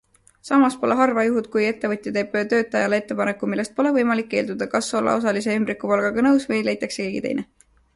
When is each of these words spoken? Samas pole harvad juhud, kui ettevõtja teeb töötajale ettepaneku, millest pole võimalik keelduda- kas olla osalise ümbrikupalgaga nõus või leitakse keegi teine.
Samas 0.47 0.77
pole 0.83 0.95
harvad 1.01 1.27
juhud, 1.29 1.49
kui 1.55 1.65
ettevõtja 1.73 2.15
teeb 2.15 2.33
töötajale 2.55 3.01
ettepaneku, 3.03 3.51
millest 3.53 3.77
pole 3.79 3.95
võimalik 4.01 4.33
keelduda- 4.35 4.71
kas 4.75 4.93
olla 5.03 5.19
osalise 5.23 5.63
ümbrikupalgaga 5.63 6.31
nõus 6.31 6.53
või 6.55 6.69
leitakse 6.71 7.05
keegi 7.07 7.29
teine. 7.31 7.51